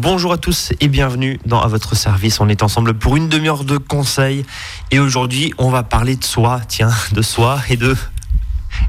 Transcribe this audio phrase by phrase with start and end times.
[0.00, 2.40] bonjour à tous et bienvenue dans À votre service.
[2.40, 4.46] On est ensemble pour une demi-heure de conseils
[4.90, 7.94] et aujourd'hui on va parler de soi, tiens, de soi et de,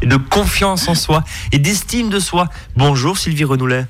[0.01, 2.47] et de confiance en soi et d'estime de soi.
[2.77, 3.85] Bonjour Sylvie Renoulet.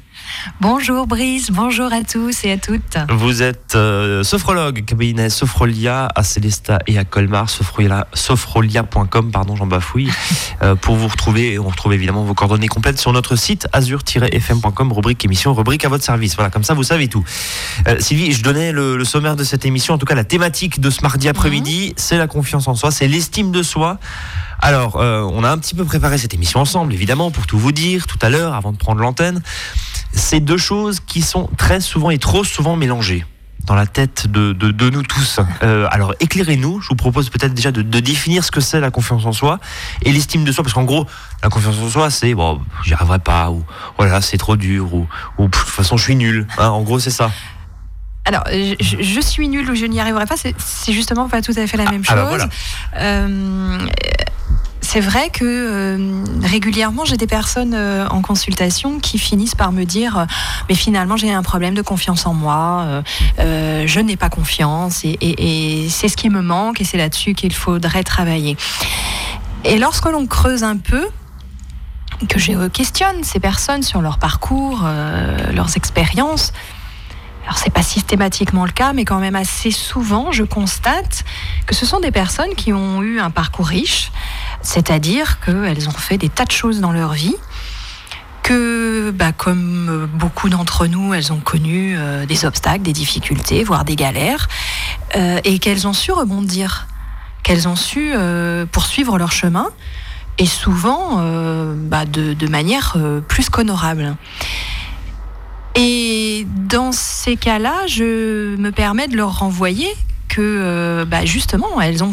[0.60, 2.98] Bonjour Brice, bonjour à tous et à toutes.
[3.10, 9.68] Vous êtes euh, sophrologue, cabinet Sophrolia à Célesta et à Colmar, sophrolia, sophrolia.com, pardon, j'en
[9.68, 10.12] bafouille,
[10.64, 11.58] euh, pour vous retrouver.
[11.60, 16.04] On retrouve évidemment vos coordonnées complètes sur notre site azur-fm.com, rubrique émission, rubrique à votre
[16.04, 16.36] service.
[16.36, 17.24] Voilà, comme ça vous savez tout.
[17.88, 20.90] Euh, Sylvie, je donnais le, sommaire de cette émission, en tout cas la thématique de
[20.90, 21.94] ce mardi après-midi, mhm.
[21.98, 24.00] c'est la confiance en soi, c'est l'estime de soi.
[24.64, 28.06] Alors, on a un petit peu préparé cette émission ensemble, évidemment, pour tout vous dire
[28.06, 29.42] tout à l'heure, avant de prendre l'antenne
[30.14, 33.26] c'est deux choses qui sont très souvent et trop souvent mélangées
[33.66, 35.40] dans la tête de, de, nous tous.
[35.64, 38.92] Euh, alors éclairez-nous, je vous propose peut-être déjà de, de, définir ce que c'est la
[38.92, 39.60] confiance en soi
[40.04, 41.06] et l'estime de soi, parce qu'en gros,
[41.44, 43.64] la confiance en soi, c'est bon, j'y arriverai pas, ou
[43.98, 46.48] voilà, c'est trop dur, ou, ou de toute façon, je suis nul.
[46.58, 47.32] Hein, en gros, c'est ça.
[48.24, 51.78] Alors, je, suis nul ou je n'y arriverai pas, c'est justement pas tout à fait
[51.78, 52.48] la ah, même ah bah chose.
[52.98, 53.80] euh,
[54.92, 59.86] c'est vrai que euh, régulièrement, j'ai des personnes euh, en consultation qui finissent par me
[59.86, 60.26] dire euh,
[60.68, 63.02] Mais finalement, j'ai un problème de confiance en moi,
[63.38, 68.04] je n'ai pas confiance, et, c'est ce qui me manque, et c'est là-dessus qu'il faudrait
[68.04, 68.58] travailler.
[69.64, 71.08] Et lorsque l'on creuse un peu,
[72.28, 74.84] que je questionne ces personnes sur leur parcours,
[75.54, 76.52] leurs expériences,
[77.44, 81.24] alors c'est pas systématiquement le cas, mais quand même assez souvent, je constate
[81.66, 84.12] que ce sont des personnes qui ont eu un parcours riche,
[84.62, 87.36] c'est-à-dire qu'elles ont fait des tas de choses dans leur vie,
[88.44, 93.86] que bah, comme beaucoup d'entre nous, elles ont connu euh, des obstacles, des difficultés, voire
[93.86, 94.48] des galères,
[95.16, 96.88] euh, et qu'elles ont su rebondir,
[97.44, 99.68] qu'elles ont su euh, poursuivre leur chemin,
[100.38, 101.18] et souvent
[101.76, 104.16] bah, de, de, manière plus qu'honorable.
[105.84, 109.90] Et dans ces cas-là, je me permets de leur renvoyer
[110.28, 112.12] que bah, justement, elles ont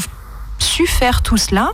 [0.58, 1.72] su faire tout cela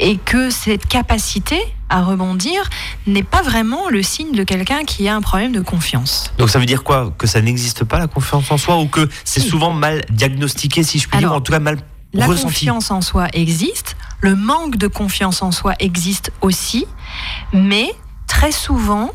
[0.00, 2.70] et que cette capacité à rebondir
[3.06, 6.32] n'est pas vraiment le signe de quelqu'un qui a un problème de confiance.
[6.38, 7.12] Donc ça veut dire quoi?
[7.18, 10.98] Que ça n'existe pas la confiance en soi ou que c'est souvent mal diagnostiqué si
[10.98, 11.78] je puis dire, en tout cas mal
[12.14, 16.86] la confiance en soi existe, le manque de confiance en soi existe aussi,
[17.52, 17.90] mais
[18.26, 19.10] très souvent,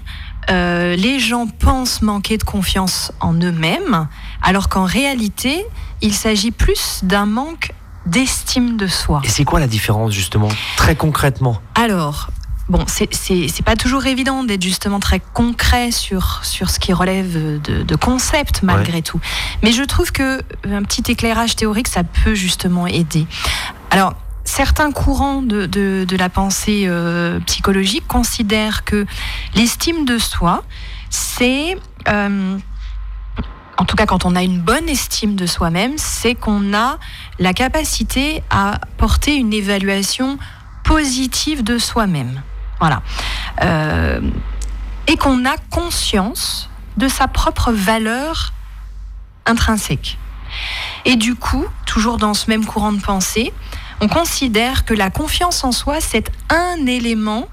[0.50, 4.08] euh, les gens pensent manquer de confiance en eux-mêmes,
[4.42, 5.66] alors qu'en réalité,
[6.02, 7.72] il s'agit plus d'un manque
[8.06, 9.22] d'estime de soi.
[9.24, 11.62] Et c'est quoi la différence justement, très concrètement?
[11.76, 12.30] Alors,
[12.68, 17.84] bon, c'est pas toujours évident d'être justement très concret sur, sur ce qui relève de,
[17.84, 19.22] de concepts malgré tout.
[19.62, 23.26] Mais je trouve que un petit éclairage théorique, ça peut justement aider.
[23.90, 24.16] Alors,
[24.54, 29.08] certains courants de, la pensée euh, psychologique considèrent que
[29.56, 30.64] l'estime de soi,
[31.10, 31.76] c'est...
[32.08, 32.58] Euh,
[33.78, 37.00] en tout cas quand on a une bonne estime de soi-même, c'est qu'on a
[37.40, 40.38] la capacité à porter une évaluation
[40.84, 42.44] positive de soi-même.
[42.80, 43.02] Voilà.
[43.64, 44.22] Euh,
[45.08, 48.54] et qu'on a conscience de sa propre valeur
[49.48, 50.20] intrinsèque.
[51.06, 53.52] Et du coup, toujours dans ce même courant de pensée,
[54.04, 57.48] on considère que la confiance en soi, c'est un élément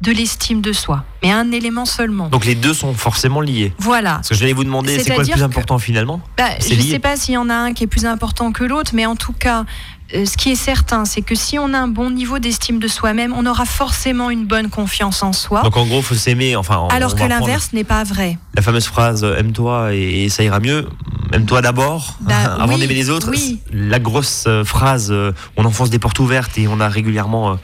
[0.00, 2.28] de l'estime de soi, mais un élément seulement.
[2.28, 3.72] Donc les deux sont forcément liés.
[3.78, 4.14] Voilà.
[4.14, 6.20] Parce que je vais vous demander, c'est quoi le plus important finalement?
[6.36, 8.64] Bah, Je ne sais pas s'il y en a un qui est plus important que
[8.64, 9.64] l'autre, mais en tout cas,
[10.12, 13.32] ce qui est certain, c'est que si on a un bon niveau d'estime de soi-même,
[13.36, 15.62] on aura forcément une bonne confiance en soi.
[15.62, 16.56] Donc en gros, faut s'aimer.
[16.56, 18.38] Enfin, alors que l'inverse n'est pas vrai.
[18.54, 20.88] La fameuse phrase euh, "aime-toi et, ça ira mieux".
[21.32, 23.30] Aime-toi d'abord bah avant d'aimer les autres.
[23.72, 25.14] La grosse euh, phrase,
[25.56, 27.58] on enfonce des portes ouvertes et on a régulièrement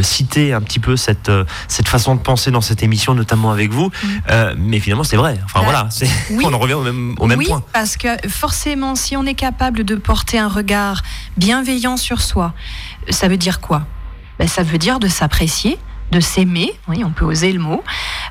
[0.00, 1.30] cité un petit peu cette
[1.68, 3.90] cette façon de penser dans cette émission, notamment avec vous.
[4.02, 4.08] Mm.
[4.56, 5.38] mais finalement, c'est vrai.
[5.44, 5.88] Enfin bah, voilà,
[6.44, 7.62] on en revient au même au même oui, point.
[7.74, 11.02] parce que forcément, si on est capable de porter un regard
[11.36, 12.54] bienveillant sur soi.
[13.08, 13.82] Ça veut dire quoi?
[14.38, 15.78] Ben, Ça veut dire de s'apprécier,
[16.10, 17.82] de s'aimer, oui, on peut oser le mot,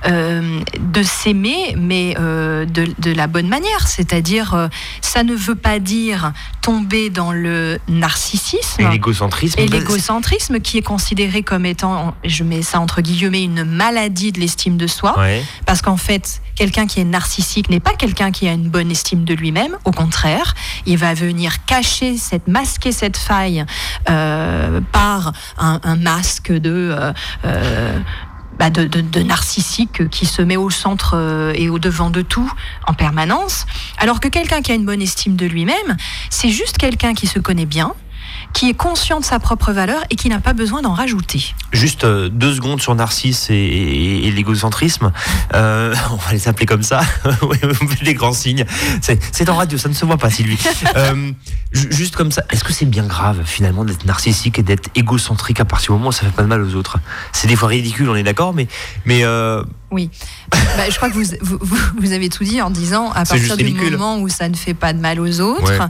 [0.05, 3.87] euh, de s'aimer, mais euh, de, la bonne manière.
[3.87, 4.67] C'est-à-dire, euh,
[5.01, 8.81] ça ne veut pas dire tomber dans le narcissisme.
[8.81, 9.59] Et l'égocentrisme.
[9.59, 14.39] Et l'égocentrisme qui est considéré comme étant, je mets ça entre guillemets, une maladie de
[14.39, 15.15] l'estime de soi.
[15.65, 19.23] Parce qu'en fait, quelqu'un qui est narcissique n'est pas quelqu'un qui a une bonne estime
[19.23, 19.77] de lui-même.
[19.85, 23.65] Au contraire, il va venir cacher, cette, masquer cette faille
[24.05, 26.93] par un, masque de
[27.45, 27.99] euh,
[28.59, 32.51] bah, de, narcissique qui se met au centre euh, et au devant de tout
[32.87, 33.65] en permanence.
[33.97, 35.95] Alors que quelqu'un qui a une bonne estime de lui-même,
[36.29, 37.93] c'est juste quelqu'un qui se connaît bien,
[38.53, 41.53] qui est conscient de sa propre valeur et qui n'a pas besoin d'en rajouter.
[41.71, 45.11] Juste euh, deux secondes sur Narcisse et, l'égocentrisme.
[45.53, 47.01] Euh, on va les appeler comme ça.
[48.03, 48.65] des grands signes.
[49.01, 50.59] C'est en radio, ça ne se voit pas, Sylvie.
[50.95, 51.31] euh,
[51.71, 55.65] juste comme ça, est-ce que c'est bien grave finalement d'être narcissique et d'être égocentrique à
[55.65, 56.97] partir du moment où ça fait pas de mal aux autres?
[57.33, 58.67] C'est des fois ridicule, on est d'accord, mais,
[59.05, 60.09] mais euh, oui.
[60.51, 63.73] Bah, je crois que vous, vous, vous, avez tout dit en disant à partir du
[63.73, 65.89] moment où ça ne fait pas de mal aux autres.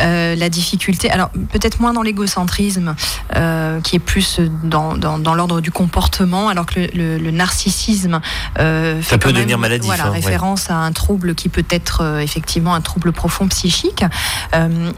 [0.00, 2.94] Euh, la difficulté, alors peut-être moins dans l'égocentrisme,
[3.34, 8.20] euh, qui est plus dans, dans, l'ordre du comportement, alors que le, narcissisme
[8.58, 9.86] euh, fait Ça peut devenir maladif.
[9.86, 14.04] Voilà, hein, référence à un trouble qui peut être effectivement un trouble profond psychique.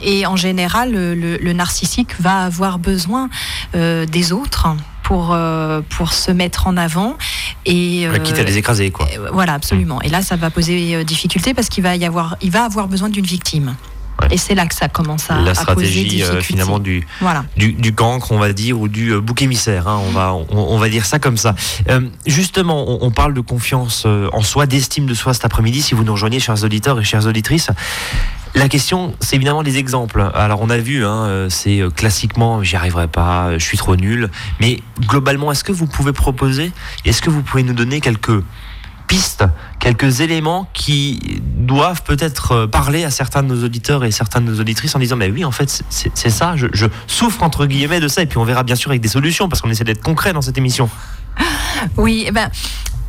[0.03, 3.29] et en général, le, le, narcissique va avoir besoin
[3.75, 4.69] des autres
[5.03, 5.37] pour,
[5.89, 7.17] pour se mettre en avant.
[7.65, 9.09] Et, quitte à les écraser, quoi.
[9.33, 10.01] voilà, absolument.
[10.03, 13.09] Et là, ça va poser difficulté parce qu'il va y avoir, il va avoir besoin
[13.09, 13.75] d'une victime.
[14.31, 17.07] Et c'est là que ça commence à la stratégie euh, finalement du,
[17.57, 19.89] du, du cancre, on va dire, ou du euh, bouc émissaire.
[19.89, 21.55] Hein, on va on, va dire ça comme ça.
[21.89, 25.83] Euh, justement, on, parle de confiance en soi, d'estime de soi cet après-midi.
[25.83, 27.71] Si vous nous rejoignez, chers auditeurs et chères auditrices.
[28.57, 30.29] La question, c'est évidemment les exemples.
[30.35, 34.29] Alors, on a vu, hein, c'est classiquement, j'y arriverai pas, je suis trop nul.
[34.61, 36.73] Mais globalement, est-ce que vous pouvez proposer,
[37.05, 38.43] est-ce que vous pouvez nous donner quelques
[39.79, 44.53] quelques éléments qui doivent peut-être euh, parler à certains de nos auditeurs et certaines de
[44.53, 48.01] nos auditrices en disant mais oui en fait c'est ça, je, je, souffre entre guillemets
[48.01, 50.03] de ça et puis on verra bien sûr avec des solutions parce qu'on essaie d'être
[50.03, 50.89] concret dans cette émission.
[51.97, 52.51] Oui, eh ben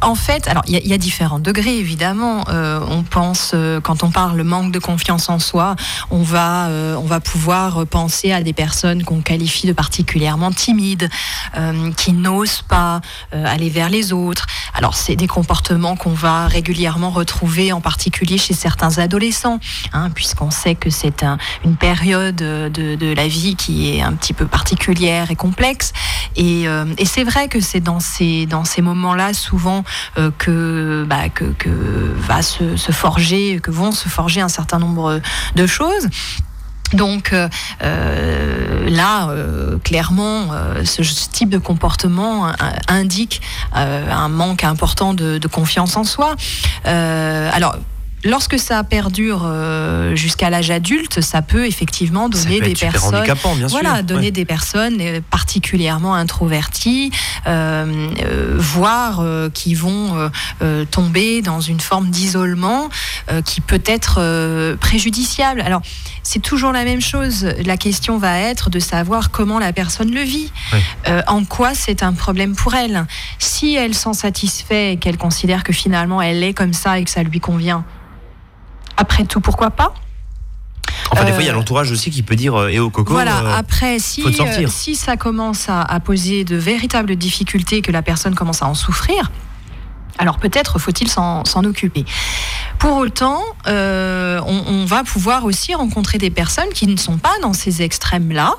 [0.02, 2.44] en fait, alors il y, a différents degrés évidemment.
[2.50, 5.76] Euh, on pense euh, quand on parle manque de confiance en soi,
[6.10, 11.10] on va euh, on va pouvoir penser à des personnes qu'on qualifie de particulièrement timides,
[11.98, 13.02] qui n'osent pas
[13.32, 14.48] aller vers les autres.
[14.74, 19.60] Alors c'est des comportements qu'on va régulièrement retrouver, en particulier chez certains adolescents,
[19.94, 21.24] hein, puisqu'on sait que c'est
[21.66, 25.94] une période de, la vie qui est un petit peu particulière et complexe.
[26.36, 26.64] Et,
[26.98, 29.91] et c'est vrai que c'est dans ces dans ces moments-là souvent euh,
[30.38, 31.46] que, bah, que,
[32.16, 35.20] va se, se, forger, que vont se forger un certain nombre
[35.56, 36.08] de choses.
[36.94, 37.48] Donc euh,
[37.84, 42.52] euh là, euh, clairement, euh, ce, type de comportement
[42.88, 43.42] indique
[43.74, 46.36] un manque important de, de confiance en soi.
[46.84, 47.76] alors,
[48.24, 53.26] Lorsque ça perdure euh, jusqu'à l'âge adulte, ça peut effectivement donner des personnes,
[53.68, 57.12] voilà, donner des personnes euh, particulièrement introverties,
[57.48, 59.24] euh, euh voire
[59.54, 60.30] qui vont
[60.92, 62.90] tomber dans une forme d'isolement
[63.46, 65.62] qui peut être préjudiciable.
[65.62, 65.82] Alors,
[66.24, 67.48] c'est toujours la même chose.
[67.66, 70.52] La question va être de savoir comment la personne le vit,
[71.28, 73.06] en quoi c'est un problème pour elle.
[73.40, 77.10] Si elle s'en satisfait et qu'elle considère que finalement elle est comme ça et que
[77.10, 77.84] ça lui convient
[78.98, 79.94] après tout, pourquoi pas
[81.12, 82.90] Enfin, des fois, il y a euh, l'entourage aussi qui peut dire euh, Eh oh,
[82.90, 83.14] Coco.
[83.14, 84.24] Voilà, euh, après, si,
[84.68, 88.74] si ça commence à, à, poser de véritables difficultés, que la personne commence à en
[88.74, 89.32] souffrir,
[90.18, 92.06] alors peut-être faut-il s'en occuper.
[92.82, 97.54] Pour autant, euh, on, va pouvoir aussi rencontrer des personnes qui ne sont pas dans
[97.54, 98.56] ces extrêmes-là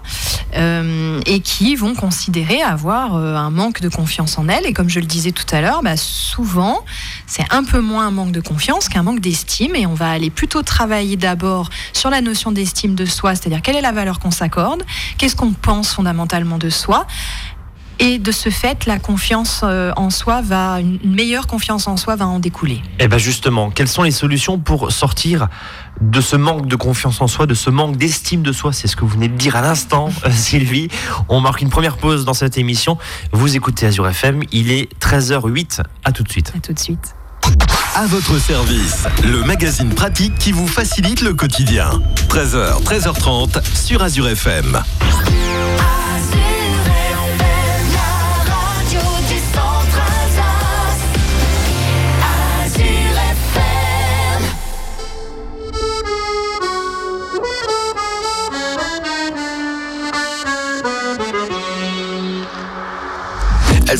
[0.54, 4.64] euh, et qui vont considérer avoir euh, un manque de confiance en elles.
[4.64, 6.84] Et comme je le disais tout à l'heure, bah, souvent,
[7.26, 9.74] c'est un peu moins un manque de confiance qu'un manque d'estime.
[9.74, 13.74] Et on va aller plutôt travailler d'abord sur la notion d'estime de soi, c'est-à-dire quelle
[13.74, 14.84] est la valeur qu'on s'accorde,
[15.18, 17.08] qu'est-ce qu'on pense fondamentalement de soi.
[17.98, 22.16] Et de ce fait, la confiance euh, en soi va, une meilleure confiance en soi
[22.16, 22.74] va en découler.
[22.98, 25.48] Et eh bien justement, quelles sont les solutions pour sortir
[26.00, 28.72] de ce manque de confiance en soi, de ce manque d'estime de soi?
[28.72, 30.88] C'est ce que vous venez de dire à l'instant, euh, Sylvie.
[31.28, 32.98] On marque une première pause dans cette émission.
[33.32, 35.82] Vous écoutez Azure FM, il est 13h08.
[36.04, 36.52] À tout de suite.
[36.56, 37.14] À tout de suite.
[37.94, 41.90] À votre service, le magazine pratique qui vous facilite le quotidien.
[42.28, 44.82] 13h, 13h30 sur Azure FM.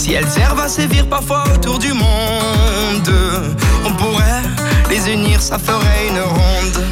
[0.00, 3.12] Si elles servent à sévir parfois autour du monde,
[3.84, 4.42] on pourrait
[4.88, 6.84] les unir, ça ferait une ronde.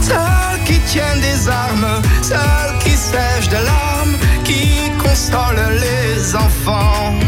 [0.00, 7.18] Celles qui tiennent des armes, celles qui sèchent de larmes, qui console les enfants.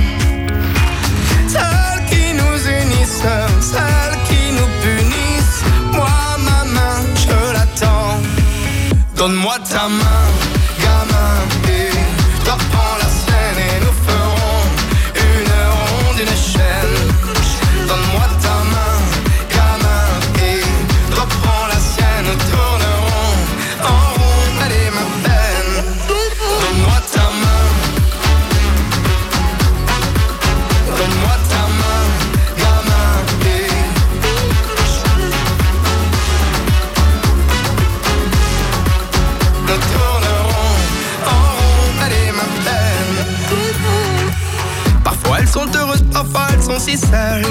[47.10, 47.46] Seules.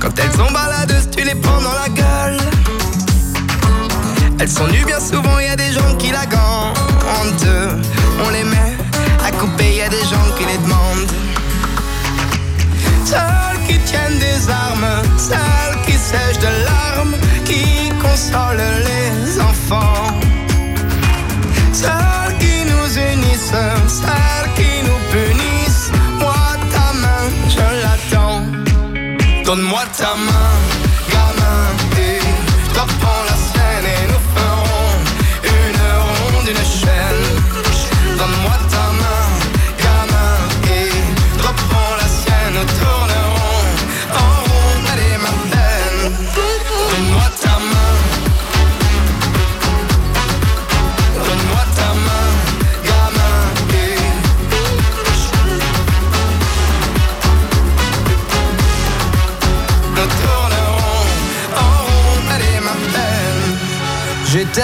[0.00, 2.38] Quand elles sont baladeuses, tu les prends dans la gueule.
[4.38, 7.52] Elles sont nues bien souvent, y a des gens qui la gantent.
[8.24, 8.76] On les met
[9.26, 11.10] à couper, y a des gens qui les demandent.
[13.04, 18.85] Celles qui tiennent des armes, celles qui sèchent de larmes, qui consolent
[29.94, 30.35] Donne-moi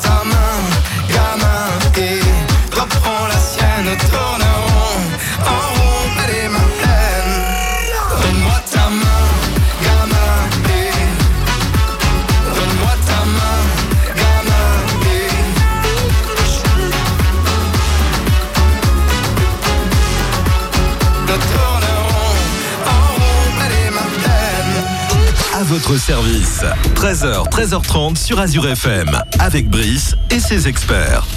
[25.91, 26.63] votre service,
[26.95, 31.27] 13h, 13h30 sur Azure FM, avec Brice et ses experts.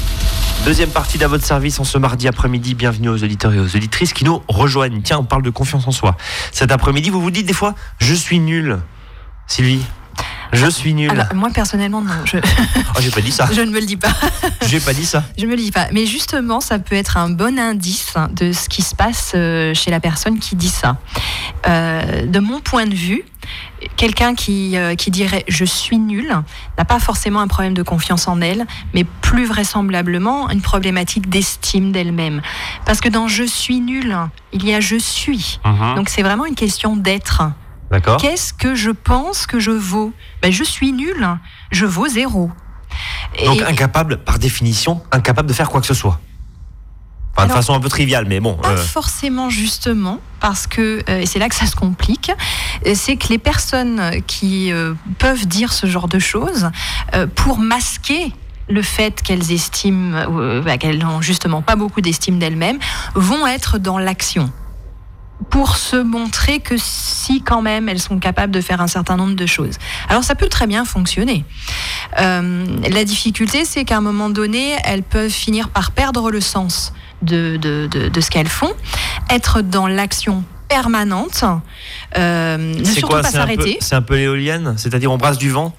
[0.65, 2.77] Deuxième partie d'à votre service en ce mardi après-midi.
[2.77, 5.01] Bienvenue aux auditeurs et aux auditrices qui nous rejoignent.
[5.03, 6.17] Tiens, on parle de confiance en soi.
[6.53, 8.79] Cet après-midi, vous vous dites des fois, je suis nul.
[9.49, 9.83] Sylvie,
[10.55, 11.11] je suis nul.
[11.11, 12.13] Alors, moi personnellement, non.
[12.25, 12.39] Je,
[12.97, 13.49] Oh, j'ai pas dit ça.
[13.53, 14.13] je ne me le dis pas.
[14.67, 15.25] J'ai pas dit ça.
[15.37, 15.89] Je me le dis pas.
[15.93, 19.91] Mais justement, ça peut être un bon indice de ce qui se passe euh, chez
[19.91, 20.97] la personne qui dit ça.
[21.67, 23.25] Euh, de mon point de vue,
[23.97, 26.35] quelqu'un qui, euh, qui dirait je suis nul
[26.79, 31.93] n'a pas forcément un problème de confiance en elle, mais plus vraisemblablement une problématique d'estime
[31.93, 32.43] d'elle-même.
[32.85, 34.17] Parce que dans je suis nul,
[34.53, 35.61] il y a je suis.
[35.65, 35.97] Mhm.
[35.97, 37.43] Donc c'est vraiment une question d'être.
[37.91, 38.21] D'accord.
[38.21, 40.13] Qu'est-ce que je pense que je vaux?
[40.43, 41.29] Ben, Je suis nul,
[41.71, 42.51] je vaux zéro.
[43.45, 46.21] Donc Et- incapable, par définition, incapable de faire quoi que ce soit.
[47.37, 48.55] Enfin, de façon un peu triviale, mais bon.
[48.55, 52.31] Pas euh, forcément justement, parce que, euh, et c'est là que ça se complique,
[52.87, 56.71] euh, c'est que les personnes qui euh, peuvent dire ce genre de choses,
[57.35, 58.33] pour masquer
[58.69, 62.79] le fait qu'elles estiment, bah, qu'elles n'ont justement pas beaucoup d'estime d'elles-mêmes,
[63.17, 64.53] vont être dans l'action
[65.51, 69.35] pour se montrer que si quand même elles sont capables de faire un certain nombre
[69.35, 69.77] de choses.
[70.09, 71.45] Alors ça peut très bien fonctionner.
[72.21, 76.93] Euh, la difficulté, c'est qu'à un moment donné, elles peuvent finir par perdre le sens
[77.23, 78.73] de, de, de, de ce qu'elles font,
[79.31, 81.45] être dans l'action permanente,
[82.17, 83.79] euh, ne surtout quoi pas s'arrêter.
[83.81, 85.75] c'est un peu l'éolienne, c'est-à-dire on brasse du vent,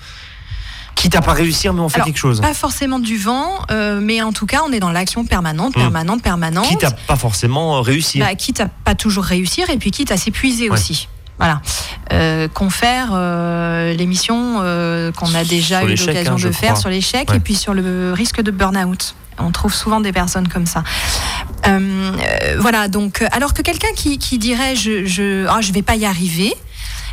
[1.05, 2.41] quitte à pas réussir, mais on fait Alors, quelque chose.
[2.41, 5.81] Pas forcément du vent, euh, mais en tout cas, on est dans l'action permanente, Hmm.
[5.81, 6.67] permanente, permanente.
[6.67, 8.25] Quitte à pas forcément réussir.
[8.25, 10.73] Bah, quitte à pas toujours réussir et puis quitte à s'épuiser Ouais.
[10.73, 11.07] aussi.
[11.37, 11.61] Voilà.
[12.13, 16.79] Euh, confère euh, l'émission euh, qu'on a déjà eu l'occasion hein, je de faire crois.
[16.81, 17.37] sur l'échec Ouais.
[17.37, 19.15] et puis sur le risque de burn-out.
[19.37, 20.83] On trouve souvent des personnes comme ça.
[21.67, 21.79] Euh,
[22.13, 25.81] euh, voilà, donc, euh, alors que quelqu'un qui, qui dirait je, je, ah, je vais
[25.81, 26.53] pas y arriver,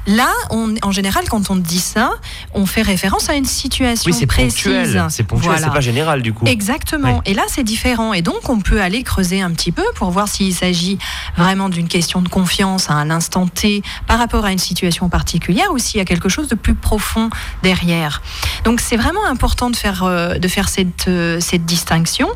[0.07, 2.11] Là, on, en général, quand on dit ça,
[2.55, 5.01] on fait référence à une situation oui, précise.
[5.11, 6.45] C'est ponctuel, c'est pas général du coup.
[6.47, 7.23] Exactement.
[7.25, 8.13] Et là, c'est différent.
[8.13, 10.99] Et donc, on peut aller creuser un petit peu pour voir s'il s'agit
[11.37, 15.73] vraiment d'une question de confiance à un instant T par rapport à une situation particulière
[15.73, 17.31] ou s'il y a quelque chose de plus profond
[17.63, 18.23] derrière.
[18.65, 22.29] Donc, c'est vraiment important de faire, euh, de faire cette, euh, cette distinction.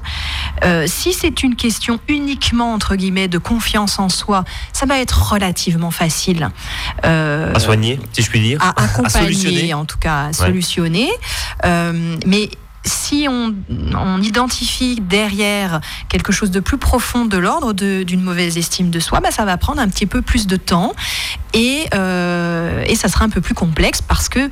[0.65, 5.33] Euh, si c'est une question uniquement, entre guillemets, de confiance en soi, ça va être
[5.33, 6.51] relativement facile.
[7.05, 8.59] Euh, à soigner, si je puis dire.
[8.63, 11.11] À accompagner, en tout cas, à solutionner.
[11.65, 12.51] Euh, mais
[12.85, 13.55] si on,
[14.23, 19.31] identifie derrière quelque chose de plus profond de l'ordre d'une mauvaise estime de soi, bah,
[19.31, 20.95] ça va prendre un petit peu plus de temps
[21.53, 24.49] et, euh, et ça sera un peu plus complexe parce que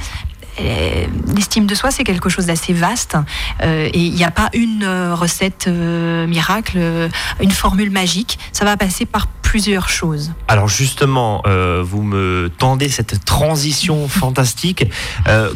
[0.60, 3.16] euh, l'estime de soi, c'est quelque chose d'assez vaste
[3.62, 6.78] euh, et il n'y a pas une euh, recette miracle,
[7.40, 8.38] une formule magique.
[8.52, 10.32] Ça va passer par plusieurs choses.
[10.48, 11.40] Alors justement,
[11.84, 14.84] vous me tendez cette transition fantastique.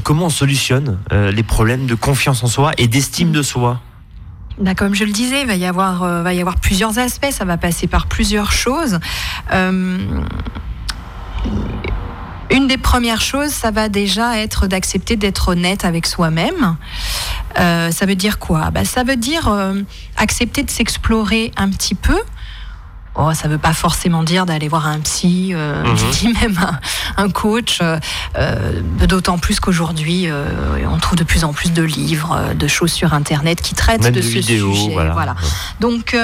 [0.04, 3.80] comment on solutionne les problèmes de confiance en soi et d'estime de soi?
[4.60, 7.32] Bah, comme je le disais, il va y avoir, va y avoir plusieurs aspects.
[7.32, 9.00] Ça va passer par plusieurs choses.
[12.50, 16.76] Une des premières choses, ça va déjà être d'accepter d'être honnête avec soi-même.
[17.58, 18.70] Euh, ça veut dire quoi?
[18.70, 19.82] Bah, Ça veut dire euh,
[20.16, 22.18] accepter de s'explorer un petit peu
[23.20, 25.96] Oh, ça ne veut pas forcément dire d'aller voir un psy, euh, mhm.
[25.96, 26.56] je dis même
[27.16, 27.98] un, coach, euh,
[28.36, 30.28] euh, d'autant plus qu'aujourd'hui,
[30.88, 34.22] on trouve de plus en plus de livres, de choses sur Internet qui traitent de,
[34.22, 34.60] ce sujet.
[35.12, 35.34] Voilà.
[35.80, 36.16] Donc,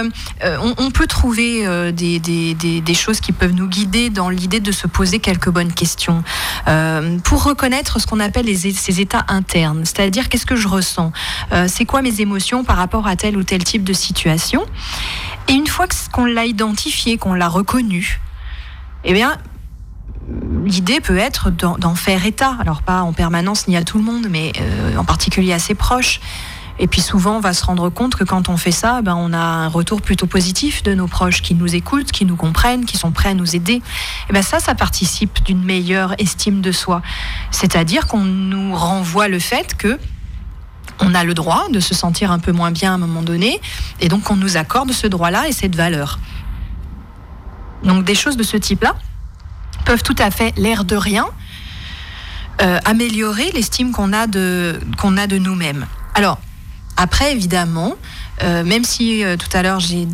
[0.78, 4.86] on, peut trouver des, des, des, choses qui peuvent nous guider dans l'idée de se
[4.86, 6.22] poser quelques bonnes questions
[7.24, 11.12] pour reconnaître ce qu'on appelle les, ces états internes, c'est-à-dire qu'est-ce que je ressens,
[11.66, 14.64] c'est quoi mes émotions par rapport à tel ou tel type de situation?
[15.48, 18.20] Et une fois qu'on l'a identifié, qu'on l'a reconnu,
[19.04, 19.36] eh bien,
[20.64, 22.56] l'idée peut être d'en faire état.
[22.60, 25.74] Alors pas en permanence ni à tout le monde, mais euh, en particulier à ses
[25.74, 26.20] proches.
[26.78, 29.32] Et puis souvent, on va se rendre compte que quand on fait ça, ben, on
[29.32, 32.96] a un retour plutôt positif de nos proches qui nous écoutent, qui nous comprennent, qui
[32.96, 33.80] sont prêts à nous aider.
[34.28, 37.00] Et ben ça, ça participe d'une meilleure estime de soi.
[37.52, 40.00] C'est-à-dire qu'on nous renvoie le fait que
[41.00, 43.60] on a le droit de se sentir un peu moins bien à un moment donné,
[44.00, 46.18] et donc on nous accorde ce droit-là et cette valeur.
[47.82, 48.94] Donc des choses de ce type-là
[49.84, 51.26] peuvent tout à fait, l'air de rien,
[52.62, 55.86] euh, améliorer l'estime qu'on a de, qu'on a de nous-mêmes.
[56.14, 56.38] Alors,
[56.96, 57.94] après, évidemment,
[58.42, 60.06] euh, même si euh, tout à l'heure j'ai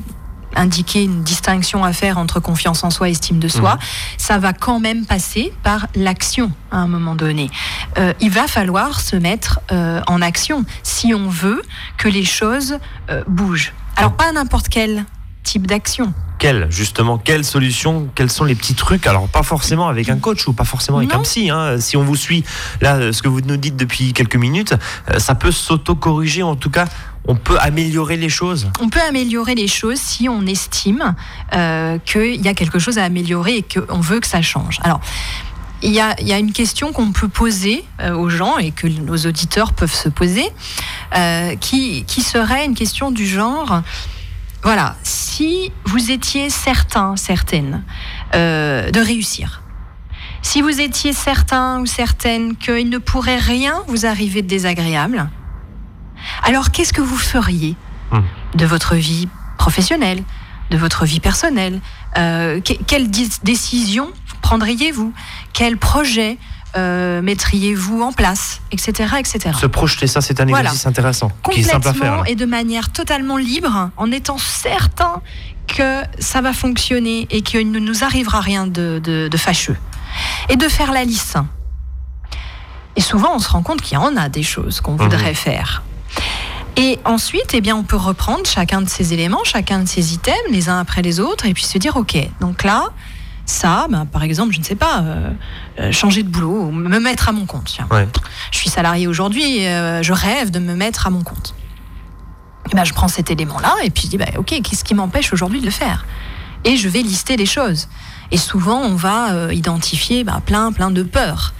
[0.57, 3.81] indiquer une distinction à faire entre confiance en soi et estime de soi, mhm.
[4.19, 7.51] ça va quand même passer par l'action à un moment donné.
[7.99, 11.63] Euh, il va falloir se mettre euh, en action si on veut
[11.97, 12.79] que les choses
[13.11, 13.73] euh, bougent.
[13.97, 15.05] Alors pas n'importe quel
[15.43, 16.13] type d'action.
[16.39, 19.07] Quelle, justement, quelle solution, quels sont les petits trucs?
[19.07, 21.51] Alors, pas forcément avec un coach ou pas forcément avec un psy.
[21.51, 21.79] Hein.
[21.79, 22.45] Si on vous suit,
[22.81, 24.75] là, ce que vous nous dites depuis quelques minutes,
[25.19, 26.87] ça peut s'auto-corriger, en tout cas,
[27.26, 28.68] on peut améliorer les choses?
[28.80, 31.14] On peut améliorer les choses si on estime
[31.54, 34.80] euh, qu'il y a quelque chose à améliorer et qu'on veut que ça change.
[34.83, 35.00] Alors,
[35.83, 39.72] il y, a, une question qu'on peut poser euh, aux gens et que nos auditeurs
[39.72, 40.46] peuvent se poser,
[41.16, 43.80] euh, qui, qui serait une question du genre,
[44.62, 47.83] voilà, si vous étiez certain, certaine
[48.35, 49.62] de réussir,
[50.42, 55.30] si vous étiez certain ou certaine qu'il ne pourrait rien vous arriver de désagréable,
[56.42, 57.76] alors qu'est-ce que vous feriez
[58.12, 58.20] hmm.
[58.55, 60.22] de votre vie professionnelle,
[60.70, 61.81] de votre vie personnelle?
[62.16, 64.11] Euh, Quelle décision
[64.42, 65.12] prendriez-vous?
[65.53, 66.38] Quel projet
[66.76, 69.50] euh, mettriez-vous en place, etc., etc.
[69.61, 72.22] Se projeter, ça c'est un exercice intéressant, qui est simple à faire.
[72.29, 75.20] Et de manière totalement libre, en étant certain
[75.66, 79.76] que ça va fonctionner et qu'il ne nous arrivera rien de, fâcheux.
[80.48, 81.38] Et de faire la liste.
[82.96, 85.37] Et souvent, on se rend compte qu'il y en a des choses qu'on voudrait mhm.
[85.37, 85.83] faire.
[86.77, 90.37] Et ensuite, eh bien, on peut reprendre chacun de ces éléments, chacun de ces items,
[90.51, 92.85] les uns après les autres, et puis se dire, OK, donc là,
[93.51, 95.31] ça, ben, par exemple, je ne sais pas, euh,
[95.81, 97.79] euh, changer de boulot, me mettre à mon compte.
[98.51, 101.55] Je suis salarié aujourd'hui, euh, je rêve de me mettre à mon compte.
[102.73, 105.33] Et ben, je prends cet élément-là et puis je dis, ben, OK, qu'est-ce qui m'empêche
[105.33, 106.07] aujourd'hui de le faire?
[106.64, 107.88] Et je vais lister les choses.
[108.31, 111.53] Et souvent, on va identifier ben, plein, plein de peurs.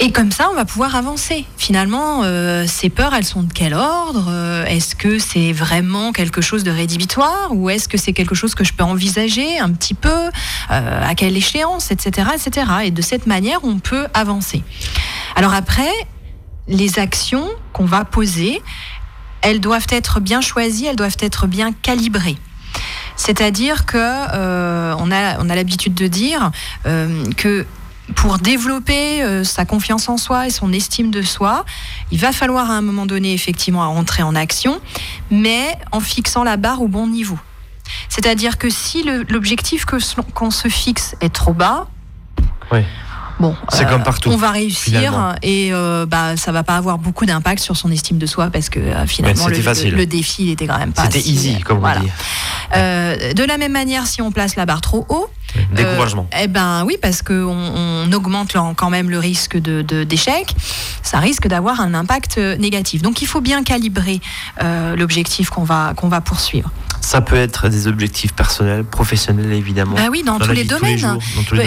[0.00, 1.44] Et comme ça, on va pouvoir avancer.
[1.56, 6.40] Finalement, euh, ces peurs, elles sont de quel ordre euh, Est-ce que c'est vraiment quelque
[6.40, 9.94] chose de rédhibitoire ou est-ce que c'est quelque chose que je peux envisager un petit
[9.94, 10.30] peu euh,
[10.70, 12.28] À quelle échéance Etc.
[12.32, 12.66] etc.
[12.84, 14.62] Et de cette manière, on peut avancer.
[15.34, 15.90] Alors après,
[16.68, 18.62] les actions qu'on va poser,
[19.42, 22.38] elles doivent être bien choisies, elles doivent être bien calibrées.
[23.16, 26.52] C'est-à-dire que on a, on a l'habitude de dire
[26.84, 27.66] que
[28.14, 31.64] pour développer euh, sa confiance en soi et son estime de soi,
[32.10, 34.80] il va falloir à un moment donné effectivement rentrer en action,
[35.30, 37.38] mais en fixant la barre au bon niveau.
[38.08, 41.88] C'est-à-dire que si l'objectif qu'on se fixe est trop bas,
[42.70, 42.80] oui.
[43.40, 44.30] Bon, c'est comme euh, partout.
[44.30, 48.18] On va réussir et euh, bah ça va pas avoir beaucoup d'impact sur son estime
[48.18, 51.04] de soi parce que euh, finalement le, le, défi était quand même pas.
[51.04, 52.08] C'était easy comme on dit.
[52.74, 55.30] de la même manière, si on place la barre trop haut,
[55.72, 56.28] découragement.
[56.40, 60.54] eh ben oui, parce qu'on on augmente quand même le risque de d'échec.
[61.02, 63.02] ça risque d'avoir un impact négatif.
[63.02, 64.20] Donc il faut bien calibrer
[64.96, 66.70] l'objectif qu'on va qu'on va poursuivre.
[67.08, 69.96] Ça peut être des objectifs personnels, professionnels évidemment.
[69.96, 71.00] Bah oui, dans, tous les, domaines.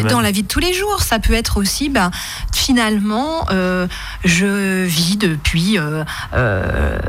[0.07, 1.01] dans, la vie de tous les jours.
[1.01, 2.11] Ça peut être aussi, bah,
[2.53, 3.87] finalement, euh,
[4.23, 6.03] je vis depuis euh,
[6.35, 6.99] euh,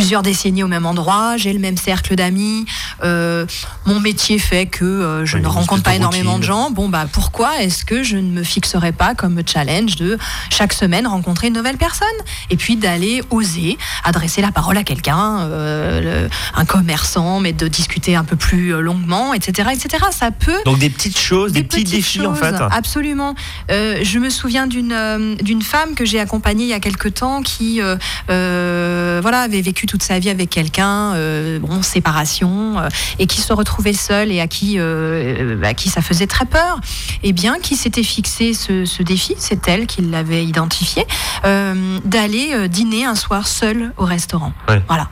[0.00, 2.64] plusieurs décennies au même endroit, j'ai le même cercle d'amis,
[3.04, 3.44] euh,
[3.84, 6.70] mon métier fait que euh, je ne rencontre pas énormément de gens.
[6.70, 10.16] Bon, bah pourquoi est-ce que je ne me fixerais pas comme challenge de
[10.48, 12.08] chaque semaine rencontrer une nouvelle personne
[12.48, 18.16] et puis d'aller oser adresser la parole à quelqu'un, euh, un commerçant, mais de discuter
[18.16, 20.06] un peu plus longuement, etc., etc.
[20.12, 20.62] Ça peut.
[20.64, 22.54] Donc des petites choses, des, petits défis en fait.
[22.70, 23.34] Absolument.
[23.68, 27.80] je me souviens d'une d'une femme que j'ai accompagnée il y a quelque temps qui
[28.28, 33.52] voilà avait vécu toute sa vie avec quelqu'un, euh, bon, séparation, euh, et qui se
[33.52, 36.78] retrouvait seul et à qui, euh, à qui ça faisait très peur,
[37.24, 41.04] et eh bien, qui s'était fixé ce, défi, c'est elle qui l'avait identifié,
[41.42, 44.52] d'aller dîner un soir seul au restaurant.
[44.86, 45.08] Voilà.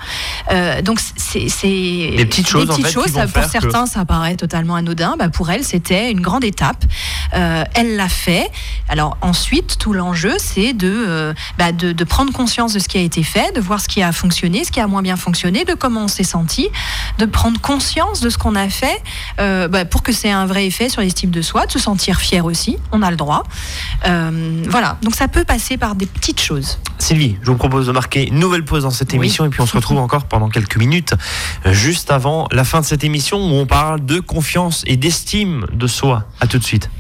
[0.83, 2.69] donc, c'est des petites choses.
[2.69, 5.17] Des petites choses pour certains, ça paraît totalement anodin.
[5.19, 6.85] Bah, pour elle, c'était une grande étape.
[7.33, 8.49] elle l'a fait.
[8.89, 13.03] Alors, ensuite, tout l'enjeu, c'est de, bah, de, de prendre conscience de ce qui a
[13.03, 15.75] été fait, de voir ce qui a fonctionné ce qui a moins bien fonctionné, de
[15.75, 16.69] comment on s'est senti,
[17.19, 19.03] de prendre conscience de ce qu'on a fait
[19.41, 22.21] euh, bah, pour que c'est un vrai effet sur l'estime de soi, de se sentir
[22.21, 23.45] fier aussi, on a le droit.
[24.07, 26.79] Euh, voilà, donc ça peut passer par des petites choses.
[26.99, 29.67] Sylvie, je vous propose de marquer une nouvelle pause dans cette émission et puis on
[29.67, 31.15] se retrouve encore pendant quelques minutes,
[31.67, 35.67] euh, juste avant la fin de cette émission où on parle de confiance et d'estime
[35.73, 36.25] de soi.
[36.41, 36.91] À tout de suite.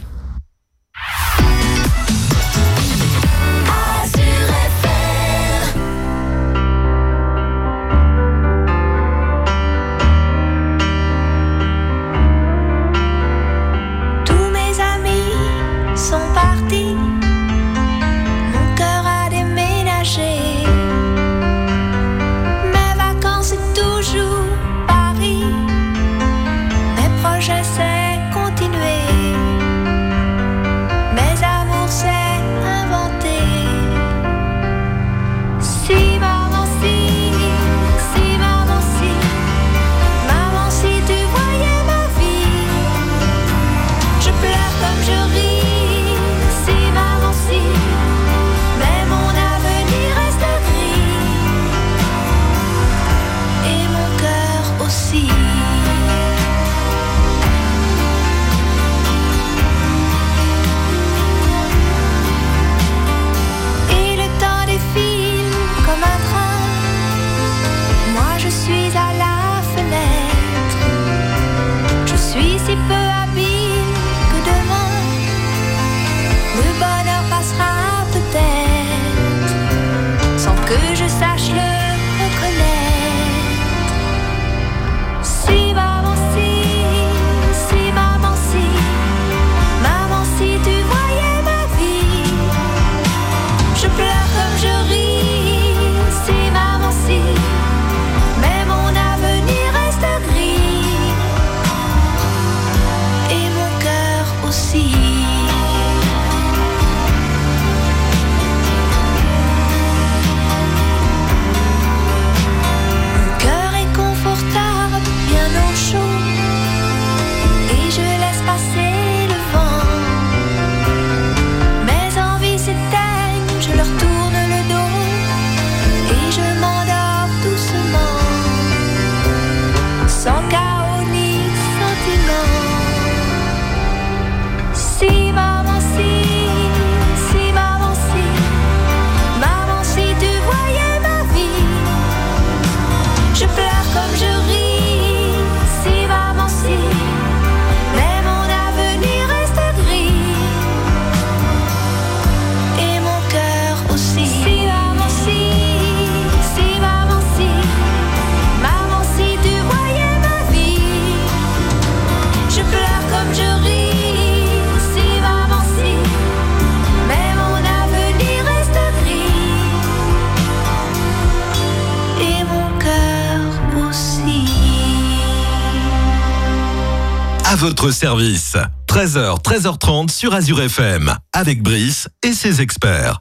[177.58, 178.56] Votre service.
[178.86, 181.12] 13h, 13h30 sur Azure FM.
[181.32, 183.20] Avec Brice et ses experts.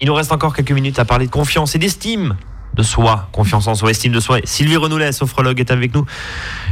[0.00, 2.36] Il nous reste encore quelques minutes à parler de confiance et d'estime
[2.74, 4.38] de soi, confiance en soi, estime de soi.
[4.44, 6.06] Sylvie Renoulet, sophrologue, est avec nous.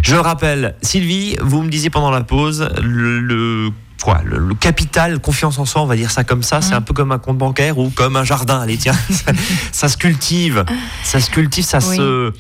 [0.03, 3.71] Je le rappelle, Sylvie, vous me disiez pendant la pause, le,
[4.03, 6.79] quoi, le, capital, confiance en soi, on va dire ça comme ça, c'est mm.
[6.79, 8.61] un peu comme un compte bancaire ou comme un jardin.
[8.61, 8.97] Allez, tiens,
[9.73, 10.65] ça, se cultive,
[11.03, 12.33] ça se cultive, ça se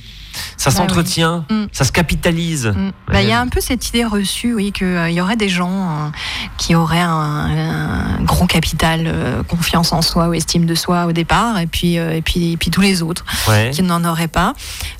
[0.56, 1.66] ça bah s'entretient, mm.
[1.72, 2.66] ça se capitalise.
[2.66, 2.90] Mm.
[3.08, 5.48] Bah, il y a un peu cette idée reçue, oui, qu'il euh, y aurait des
[5.48, 6.08] gens euh,
[6.56, 11.58] qui auraient un, gros capital, euh, confiance en soi ou estime de soi au départ,
[11.58, 13.24] et puis, et puis, et puis tous les autres
[13.72, 14.54] qui n'en auraient pas.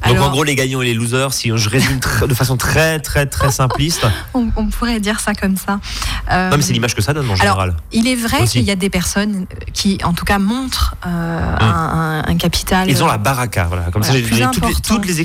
[0.07, 3.27] Donc en gros, les gagnants et les losers, si je résume de façon très, très,
[3.27, 4.07] très simpliste.
[4.35, 5.81] on, pourrait dire ça comme ça.
[6.31, 7.77] non, mais c'est l'image que ça donne en général.
[7.93, 11.11] il est vrai qu'il y a des personnes qui, en tout cas, montrent hum.
[11.11, 12.91] un, capital.
[12.91, 13.85] Ils ont la baraka, voilà.
[13.93, 14.13] Comme ça,
[14.53, 15.21] toutes, toutes les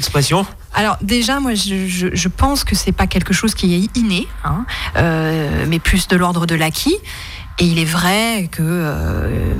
[0.73, 4.63] alors déjà, moi, je, pense que c'est pas quelque chose qui est inné, hein,
[4.95, 6.95] euh, mais plus de l'ordre de l'acquis.
[7.57, 9.55] Et il est vrai que euh,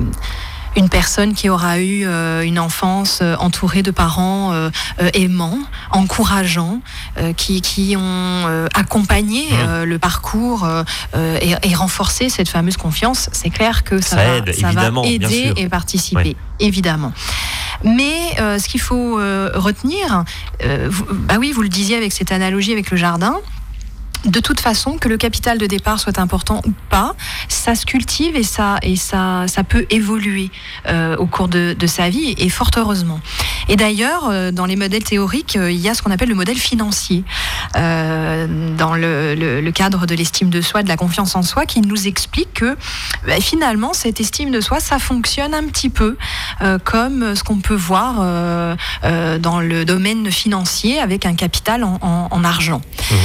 [0.78, 4.54] une personne qui aura eu euh, une enfance entourée de parents
[5.14, 5.60] aimants,
[5.92, 6.80] encourageants,
[7.36, 9.84] qui, qui, ont accompagné mmh.
[9.84, 10.68] le parcours
[11.16, 16.36] et, renforcé cette fameuse confiance, c'est clair que ça, va, ça va, aider et participer,
[16.60, 17.12] évidemment.
[17.84, 20.24] Mais euh, ce qu'il faut euh, retenir,
[20.64, 23.38] euh, bah oui, vous le disiez avec cette analogie avec le jardin,
[24.26, 27.16] de toute façon, que le capital de départ soit important ou pas,
[27.48, 30.52] ça se cultive et ça, et ça, ça peut évoluer
[30.88, 33.20] euh, au cours de, sa vie, et fort heureusement.
[33.70, 36.36] Et d'ailleurs, euh, dans les modèles théoriques, euh, il y a ce qu'on appelle le
[36.36, 37.24] modèle financier,
[37.74, 42.54] dans le, cadre de l'estime de soi, de la confiance en soi, qui nous explique
[42.54, 42.76] que
[43.26, 46.18] bah, finalement, cette estime de soi, ça fonctionne un petit peu
[46.84, 48.16] comme ce qu'on peut voir
[49.40, 52.82] dans le domaine financier avec un capital en, argent.
[53.12, 53.16] Mmh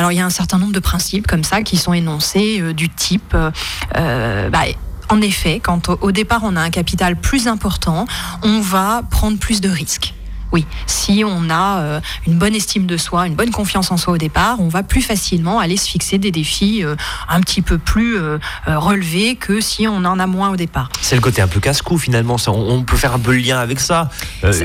[0.00, 2.72] alors il y a un certain nombre de principes comme ça qui sont énoncés euh,
[2.72, 3.50] du type euh,
[3.98, 4.62] euh, bah,
[5.10, 8.06] en effet, quand au, départ on a un capital plus important,
[8.42, 10.14] on va prendre plus de risques.
[10.52, 14.14] Oui, si on a euh, une bonne estime de soi, une bonne confiance en soi
[14.14, 16.96] au départ, on va plus facilement aller se fixer des défis euh,
[17.28, 20.88] un petit peu plus euh, relevés que si on en a moins au départ.
[21.00, 23.78] C'est le côté un peu casse-cou finalement, on, peut faire un peu le lien avec
[23.78, 24.08] ça.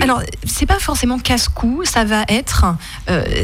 [0.02, 2.66] Alors, c'est pas forcément casse-cou, ça va être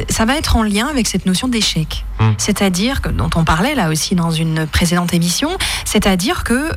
[0.09, 2.05] ça va être en lien avec cette notion d'échec.
[2.19, 2.33] Hum.
[2.37, 5.49] C'est-à-dire que dont on parlait là aussi dans une précédente émission,
[5.85, 6.71] c'est-à-dire que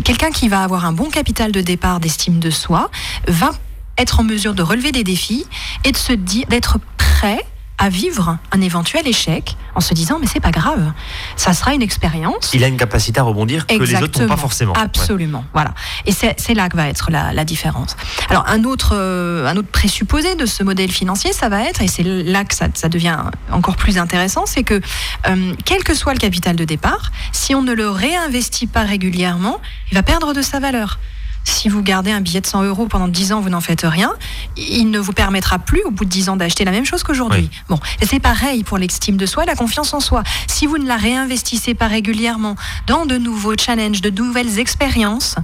[0.00, 2.90] quelqu'un qui va avoir un bon capital de départ d'estime de soi
[3.28, 3.52] va
[3.98, 5.46] être en mesure de relever des défis
[5.84, 7.44] et de se dire d'être prêt
[7.82, 10.92] à vivre un éventuel échec en se disant mais c'est pas grave,
[11.34, 12.50] ça sera une expérience.
[12.54, 14.72] Il a une capacité à rebondir que les autres n'ont pas forcément.
[14.74, 15.74] Absolument, voilà.
[16.06, 17.96] Et c'est là que va être la, différence.
[18.28, 21.88] Alors un autre, euh, un autre présupposé de ce modèle financier, ça va être, et
[21.88, 23.16] c'est là que ça, devient
[23.50, 24.80] encore plus intéressant, c'est que
[25.26, 29.60] euh, quel que soit le capital de départ, si on ne le réinvestit pas régulièrement,
[29.90, 31.00] il va perdre de sa valeur
[31.44, 34.12] si vous gardez un billet de 100 euros pendant 10 ans, vous n'en faites rien,
[34.56, 37.50] il ne vous permettra plus au bout de 10 ans d'acheter la même chose qu'aujourd'hui.
[37.68, 40.22] Bon, c'est pareil pour l'estime de soi, la confiance en soi.
[40.46, 45.36] Si vous ne la réinvestissez pas régulièrement dans de nouveaux challenges, de nouvelles expériences,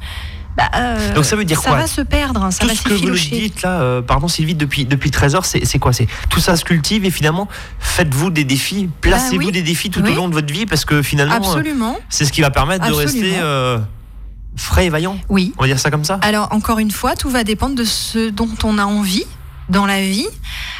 [0.58, 2.94] bah, euh, Donc ça veut dire ça quoi va se perdre, ça tout ce que
[2.94, 5.92] vous dites là, euh, pardon Sylvie, depuis, depuis 13 heures, c'est quoi?
[5.92, 7.46] C'est Tout ça se cultive et finalement,
[7.78, 11.00] faites-vous des défis, placez-vous bah des défis tout au long de votre vie parce que
[11.00, 11.62] finalement, euh,
[12.08, 13.34] c'est ce qui va permettre de rester
[14.59, 15.55] frais et vaillant Oui.
[15.57, 16.18] On va dire ça comme ça?
[16.23, 19.25] Alors, encore une fois, tout va dépendre de ce dont on a envie
[19.68, 20.27] dans la vie.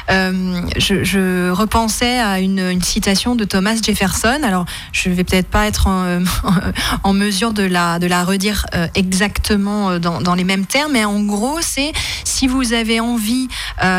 [0.09, 4.39] Euh, je, repensais à une, citation de Thomas Jefferson.
[4.43, 9.91] Alors, je vais peut-être pas être en, mesure de la, de la redire euh, exactement
[9.91, 11.91] euh, dans, les mêmes termes, mais en gros, c'est
[12.23, 13.47] si vous avez envie,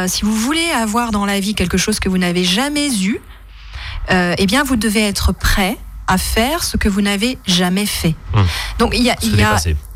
[0.07, 3.21] si vous voulez avoir dans la vie quelque chose que vous n'avez jamais eu,
[4.11, 5.77] eh bien, vous devez être prêt
[6.11, 8.16] à faire ce que vous n'avez jamais fait.
[8.35, 8.44] Hum.
[8.79, 9.16] Donc il y a,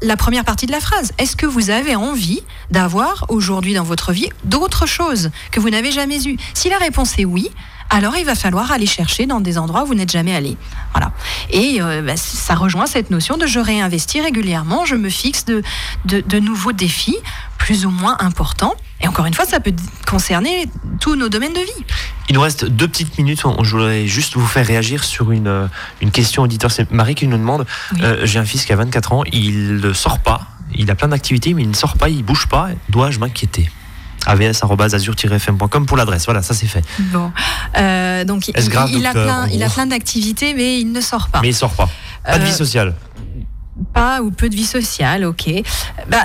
[0.01, 1.13] la première partie de la phrase.
[1.19, 5.91] Est-ce que vous avez envie d'avoir aujourd'hui dans votre vie d'autres choses que vous n'avez
[5.91, 6.37] jamais eues?
[6.55, 7.51] Si la réponse est oui,
[7.91, 10.57] alors il va falloir aller chercher dans des endroits où vous n'êtes jamais allé.
[10.93, 11.13] Voilà.
[11.51, 15.63] Et euh, bah, ça rejoint cette notion de je réinvestis régulièrement, je me fixe de,
[16.05, 17.17] de, nouveaux défis
[17.59, 18.75] plus ou moins importants.
[19.01, 19.75] Et encore une fois, ça peut
[20.07, 20.67] concerner
[21.01, 21.85] tous nos domaines de vie.
[22.29, 23.43] Il nous reste deux petites minutes.
[23.63, 25.67] Je voudrais juste vous faire réagir sur une, euh,
[26.01, 26.71] une question auditeur.
[26.71, 27.67] C'est Marie qui nous demande
[28.01, 31.09] euh, J'ai un fils qui a 24 ans, il ne sort pas, il a plein
[31.09, 32.69] d'activités, mais il ne sort pas, il bouge pas.
[32.89, 33.69] Dois-je m'inquiéter?
[34.27, 36.25] avs-azur-fm.com pour l'adresse.
[36.25, 36.85] Voilà, ça c'est fait.
[36.99, 37.33] Bon.
[37.77, 41.41] Euh, donc il, il, a plein, il a plein d'activités, mais il ne sort pas.
[41.41, 41.89] Mais il sort pas.
[42.25, 42.95] Pas de vie sociale.
[43.93, 45.51] Pas ou peu de vie sociale, ok.
[46.09, 46.25] Bah,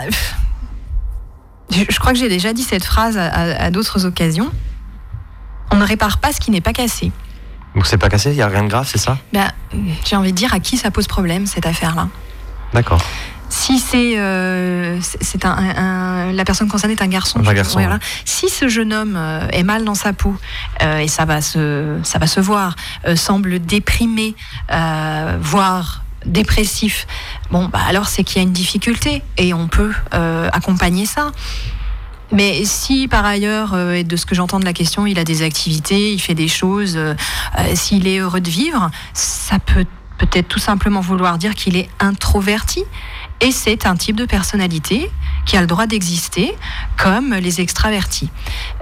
[1.72, 4.52] je, crois que j'ai déjà dit cette phrase à, d'autres occasions.
[5.72, 7.12] On ne répare pas ce qui n'est pas cassé.
[7.76, 9.18] Donc c'est pas cassé, il n'y a rien de grave, c'est ça?
[9.32, 9.52] Ben,
[10.06, 12.08] J'ai envie de dire à qui ça pose problème cette affaire-là.
[12.74, 13.02] D'accord.
[13.50, 17.80] Si c'est euh, c'est un, la personne concernée est un garçon, un garçon
[18.26, 20.36] si ce jeune homme euh, est mal dans sa peau
[20.82, 22.76] euh, et ça va se ça va se voir,
[23.16, 24.36] semble déprimé,
[25.42, 27.08] voire dépressif,
[27.50, 29.94] bon bah alors c'est qu'il y a une difficulté et on peut
[30.52, 31.32] accompagner ça.
[32.32, 35.24] Mais si par ailleurs, euh, et de ce que j'entends de la question, il a
[35.24, 37.16] des activités, il fait des choses, euh,
[37.58, 39.86] euh, s'il est heureux de vivre, ça peut
[40.20, 42.84] peut-être tout simplement vouloir dire qu'il est introverti.
[43.42, 45.10] Et c'est un type de personnalité
[45.46, 46.54] qui a le droit d'exister,
[46.98, 48.30] comme les extravertis.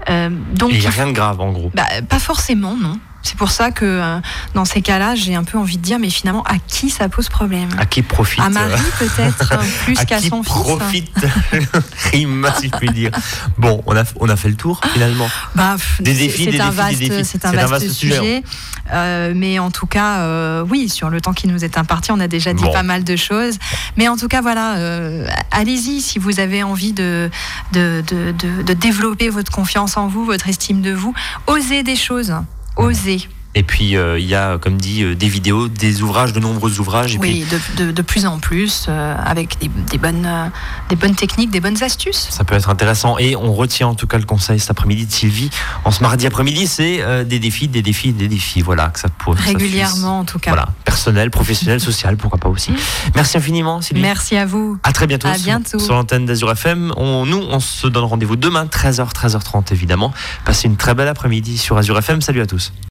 [0.08, 1.72] donc, il n'y a rien de grave en gros.
[1.74, 3.00] Bah, pas forcément, non.
[3.28, 4.20] C'est pour ça que euh,
[4.54, 7.28] dans ces cas-là, j'ai un peu envie de dire, mais finalement, à qui ça pose
[7.28, 7.68] problème?
[7.78, 10.54] À qui profite À Marie peut-être, plus qu'à son fils.
[10.54, 11.12] profite
[12.14, 13.12] Rime, si je puis dire.
[13.58, 15.28] Bon, on a, on a fait le tour finalement.
[15.56, 18.44] Bah, des défis, c'est un, vaste, c'est un, vaste sujet.
[18.94, 22.22] Euh, mais en tout cas, euh, oui, sur le temps qui nous est imparti, on
[22.22, 23.58] a déjà dit pas mal de choses.
[23.98, 24.78] Mais en tout cas, voilà,
[25.52, 27.30] allez-y si vous avez envie de
[27.74, 28.32] de, de,
[28.64, 31.14] de développer votre confiance en vous, votre estime de vous.
[31.48, 32.34] Osez des choses
[32.78, 33.28] oser.
[33.56, 36.80] Et puis euh, il y a, comme dit, euh, des vidéos, des ouvrages, de nombreux
[36.80, 37.16] ouvrages.
[37.16, 37.46] Et oui,
[37.78, 40.52] de, de, plus en plus, euh, avec des, bonnes,
[40.90, 42.28] des bonnes techniques, des bonnes astuces.
[42.30, 43.18] Ça peut être intéressant.
[43.18, 45.50] Et on retient en tout cas le conseil cet après-midi de Sylvie.
[45.86, 48.62] En ce mardi après-midi, c'est des défis, des défis, des défis.
[48.62, 49.40] Voilà, que ça pose.
[49.40, 50.52] Régulièrement en tout cas.
[50.52, 52.72] Voilà, personnel, professionnel, social, pourquoi pas aussi.
[53.16, 54.02] Merci infiniment, Sylvie.
[54.02, 54.78] Merci à vous.
[54.84, 55.28] À très bientôt.
[55.28, 55.80] À bientôt.
[55.80, 56.94] Sur, l'antenne d'Azur FM.
[56.96, 60.14] On, nous, on se donne rendez-vous demain, 13h, 13h30 évidemment.
[60.46, 62.22] Passez une très belle après-midi sur Azure FM.
[62.22, 62.72] Salut à tous.